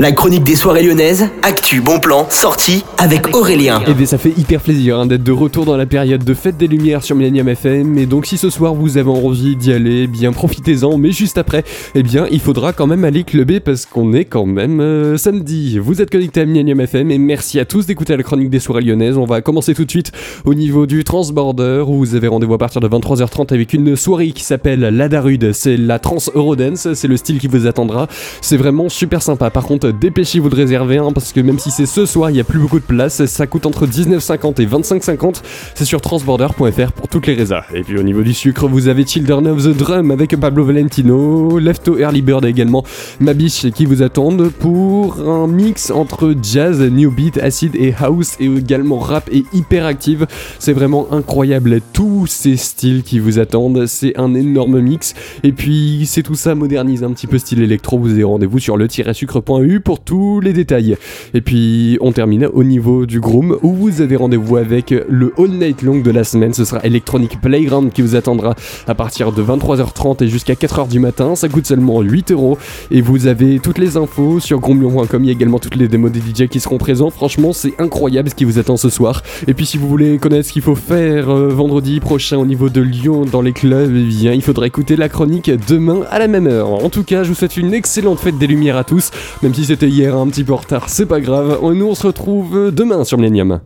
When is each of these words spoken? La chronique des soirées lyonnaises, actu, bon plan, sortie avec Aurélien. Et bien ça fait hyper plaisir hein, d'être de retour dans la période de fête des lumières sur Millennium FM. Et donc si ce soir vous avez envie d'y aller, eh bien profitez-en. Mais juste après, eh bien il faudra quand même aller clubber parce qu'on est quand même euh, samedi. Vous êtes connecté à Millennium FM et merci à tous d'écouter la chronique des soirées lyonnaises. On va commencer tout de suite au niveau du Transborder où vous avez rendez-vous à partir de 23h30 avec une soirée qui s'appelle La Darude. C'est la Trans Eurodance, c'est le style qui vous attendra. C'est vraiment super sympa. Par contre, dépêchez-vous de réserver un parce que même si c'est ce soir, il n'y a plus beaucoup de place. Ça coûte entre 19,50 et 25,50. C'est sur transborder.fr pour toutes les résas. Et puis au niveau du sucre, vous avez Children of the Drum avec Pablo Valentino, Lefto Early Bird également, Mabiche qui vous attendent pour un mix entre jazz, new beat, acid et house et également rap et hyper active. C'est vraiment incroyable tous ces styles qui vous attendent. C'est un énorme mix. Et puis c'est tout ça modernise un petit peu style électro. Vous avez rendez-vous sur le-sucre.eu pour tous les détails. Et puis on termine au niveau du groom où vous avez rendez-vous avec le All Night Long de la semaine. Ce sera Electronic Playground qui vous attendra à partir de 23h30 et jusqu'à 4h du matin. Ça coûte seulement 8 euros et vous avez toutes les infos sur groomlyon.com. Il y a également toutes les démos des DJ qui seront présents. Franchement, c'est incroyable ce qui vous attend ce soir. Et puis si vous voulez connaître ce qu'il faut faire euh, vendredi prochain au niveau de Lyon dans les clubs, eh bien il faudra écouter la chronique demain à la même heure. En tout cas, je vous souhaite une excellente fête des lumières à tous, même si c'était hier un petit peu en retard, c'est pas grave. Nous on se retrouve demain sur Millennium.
La 0.00 0.12
chronique 0.12 0.44
des 0.44 0.56
soirées 0.56 0.82
lyonnaises, 0.82 1.28
actu, 1.42 1.82
bon 1.82 2.00
plan, 2.00 2.26
sortie 2.30 2.86
avec 2.96 3.36
Aurélien. 3.36 3.82
Et 3.86 3.92
bien 3.92 4.06
ça 4.06 4.16
fait 4.16 4.32
hyper 4.38 4.62
plaisir 4.62 4.98
hein, 4.98 5.04
d'être 5.04 5.22
de 5.22 5.30
retour 5.30 5.66
dans 5.66 5.76
la 5.76 5.84
période 5.84 6.24
de 6.24 6.32
fête 6.32 6.56
des 6.56 6.68
lumières 6.68 7.04
sur 7.04 7.14
Millennium 7.14 7.46
FM. 7.50 7.98
Et 7.98 8.06
donc 8.06 8.24
si 8.24 8.38
ce 8.38 8.48
soir 8.48 8.72
vous 8.72 8.96
avez 8.96 9.10
envie 9.10 9.56
d'y 9.56 9.74
aller, 9.74 10.04
eh 10.04 10.06
bien 10.06 10.32
profitez-en. 10.32 10.96
Mais 10.96 11.12
juste 11.12 11.36
après, 11.36 11.64
eh 11.94 12.02
bien 12.02 12.26
il 12.30 12.40
faudra 12.40 12.72
quand 12.72 12.86
même 12.86 13.04
aller 13.04 13.24
clubber 13.24 13.60
parce 13.60 13.84
qu'on 13.84 14.14
est 14.14 14.24
quand 14.24 14.46
même 14.46 14.80
euh, 14.80 15.18
samedi. 15.18 15.78
Vous 15.78 16.00
êtes 16.00 16.08
connecté 16.08 16.40
à 16.40 16.46
Millennium 16.46 16.80
FM 16.80 17.10
et 17.10 17.18
merci 17.18 17.60
à 17.60 17.66
tous 17.66 17.84
d'écouter 17.84 18.16
la 18.16 18.22
chronique 18.22 18.48
des 18.48 18.58
soirées 18.58 18.80
lyonnaises. 18.80 19.18
On 19.18 19.26
va 19.26 19.42
commencer 19.42 19.74
tout 19.74 19.84
de 19.84 19.90
suite 19.90 20.12
au 20.46 20.54
niveau 20.54 20.86
du 20.86 21.04
Transborder 21.04 21.84
où 21.86 21.98
vous 21.98 22.14
avez 22.14 22.28
rendez-vous 22.28 22.54
à 22.54 22.58
partir 22.58 22.80
de 22.80 22.88
23h30 22.88 23.52
avec 23.52 23.74
une 23.74 23.94
soirée 23.96 24.30
qui 24.30 24.44
s'appelle 24.44 24.80
La 24.80 25.10
Darude. 25.10 25.52
C'est 25.52 25.76
la 25.76 25.98
Trans 25.98 26.16
Eurodance, 26.34 26.94
c'est 26.94 27.08
le 27.08 27.18
style 27.18 27.38
qui 27.38 27.48
vous 27.48 27.66
attendra. 27.66 28.08
C'est 28.40 28.56
vraiment 28.56 28.88
super 28.88 29.20
sympa. 29.20 29.50
Par 29.50 29.66
contre, 29.66 29.89
dépêchez-vous 29.92 30.48
de 30.48 30.54
réserver 30.54 30.98
un 30.98 31.12
parce 31.12 31.32
que 31.32 31.40
même 31.40 31.58
si 31.58 31.70
c'est 31.70 31.86
ce 31.86 32.06
soir, 32.06 32.30
il 32.30 32.34
n'y 32.34 32.40
a 32.40 32.44
plus 32.44 32.58
beaucoup 32.58 32.78
de 32.78 32.84
place. 32.84 33.24
Ça 33.26 33.46
coûte 33.46 33.66
entre 33.66 33.86
19,50 33.86 34.60
et 34.60 34.66
25,50. 34.66 35.42
C'est 35.74 35.84
sur 35.84 36.00
transborder.fr 36.00 36.92
pour 36.92 37.08
toutes 37.08 37.26
les 37.26 37.34
résas. 37.34 37.64
Et 37.74 37.82
puis 37.82 37.98
au 37.98 38.02
niveau 38.02 38.22
du 38.22 38.34
sucre, 38.34 38.68
vous 38.68 38.88
avez 38.88 39.06
Children 39.06 39.48
of 39.48 39.64
the 39.64 39.76
Drum 39.76 40.10
avec 40.10 40.36
Pablo 40.36 40.64
Valentino, 40.64 41.58
Lefto 41.58 41.98
Early 41.98 42.22
Bird 42.22 42.44
également, 42.44 42.84
Mabiche 43.20 43.70
qui 43.70 43.86
vous 43.86 44.02
attendent 44.02 44.50
pour 44.50 45.20
un 45.20 45.46
mix 45.46 45.90
entre 45.90 46.34
jazz, 46.42 46.80
new 46.80 47.10
beat, 47.10 47.38
acid 47.38 47.74
et 47.76 47.94
house 47.98 48.36
et 48.40 48.46
également 48.46 48.98
rap 48.98 49.28
et 49.32 49.44
hyper 49.52 49.86
active. 49.86 50.26
C'est 50.58 50.72
vraiment 50.72 51.12
incroyable 51.12 51.80
tous 51.92 52.26
ces 52.26 52.56
styles 52.56 53.02
qui 53.02 53.18
vous 53.18 53.38
attendent. 53.38 53.86
C'est 53.86 54.18
un 54.18 54.34
énorme 54.34 54.80
mix. 54.80 55.14
Et 55.42 55.52
puis 55.52 56.04
c'est 56.06 56.22
tout 56.22 56.34
ça 56.34 56.54
modernise 56.54 57.02
un 57.04 57.12
petit 57.12 57.26
peu 57.26 57.38
style 57.38 57.62
électro. 57.62 57.98
Vous 57.98 58.12
avez 58.12 58.24
rendez-vous 58.24 58.58
sur 58.58 58.76
le-sucre.eu 58.76 59.79
pour 59.80 60.00
tous 60.00 60.40
les 60.40 60.52
détails. 60.52 60.96
Et 61.34 61.40
puis 61.40 61.98
on 62.00 62.12
termine 62.12 62.46
au 62.52 62.64
niveau 62.64 63.06
du 63.06 63.20
groom 63.20 63.56
où 63.62 63.74
vous 63.74 64.00
avez 64.00 64.16
rendez-vous 64.16 64.56
avec 64.56 64.94
le 65.08 65.32
All 65.38 65.50
Night 65.50 65.82
Long 65.82 66.00
de 66.00 66.10
la 66.10 66.24
semaine. 66.24 66.54
Ce 66.54 66.64
sera 66.64 66.80
Electronic 66.84 67.40
Playground 67.40 67.92
qui 67.92 68.02
vous 68.02 68.16
attendra 68.16 68.54
à 68.86 68.94
partir 68.94 69.32
de 69.32 69.42
23h30 69.42 70.24
et 70.24 70.28
jusqu'à 70.28 70.54
4h 70.54 70.88
du 70.88 70.98
matin. 70.98 71.34
Ça 71.34 71.48
coûte 71.48 71.66
seulement 71.66 72.00
8 72.00 72.32
euros 72.32 72.58
et 72.90 73.00
vous 73.00 73.26
avez 73.26 73.58
toutes 73.58 73.78
les 73.78 73.96
infos 73.96 74.40
sur 74.40 74.60
groomlyon.com. 74.60 75.24
Il 75.24 75.26
y 75.26 75.30
a 75.30 75.32
également 75.32 75.58
toutes 75.58 75.76
les 75.76 75.88
démos 75.88 76.12
des 76.12 76.20
DJ 76.20 76.48
qui 76.48 76.60
seront 76.60 76.78
présents. 76.78 77.10
Franchement, 77.10 77.52
c'est 77.52 77.74
incroyable 77.78 78.30
ce 78.30 78.34
qui 78.34 78.44
vous 78.44 78.58
attend 78.58 78.76
ce 78.76 78.88
soir. 78.88 79.22
Et 79.46 79.54
puis 79.54 79.66
si 79.66 79.78
vous 79.78 79.88
voulez 79.88 80.18
connaître 80.18 80.48
ce 80.48 80.52
qu'il 80.52 80.62
faut 80.62 80.74
faire 80.74 81.30
euh, 81.30 81.48
vendredi 81.48 82.00
prochain 82.00 82.38
au 82.38 82.46
niveau 82.46 82.68
de 82.68 82.80
Lyon 82.80 83.24
dans 83.30 83.42
les 83.42 83.52
clubs, 83.52 83.92
eh 83.94 84.02
bien 84.02 84.32
il 84.32 84.42
faudra 84.42 84.66
écouter 84.66 84.96
la 84.96 85.08
chronique 85.08 85.50
demain 85.68 86.00
à 86.10 86.18
la 86.18 86.28
même 86.28 86.46
heure. 86.46 86.70
En 86.70 86.90
tout 86.90 87.04
cas, 87.04 87.22
je 87.22 87.28
vous 87.28 87.34
souhaite 87.34 87.56
une 87.56 87.74
excellente 87.74 88.18
fête 88.18 88.38
des 88.38 88.46
lumières 88.46 88.76
à 88.76 88.84
tous, 88.84 89.10
même 89.42 89.54
si 89.54 89.64
c'était 89.70 89.88
hier 89.88 90.16
un 90.16 90.26
petit 90.26 90.42
peu 90.42 90.52
en 90.52 90.56
retard, 90.56 90.88
c'est 90.88 91.06
pas 91.06 91.20
grave. 91.20 91.60
Nous 91.62 91.86
on 91.86 91.94
se 91.94 92.04
retrouve 92.06 92.72
demain 92.72 93.04
sur 93.04 93.18
Millennium. 93.18 93.58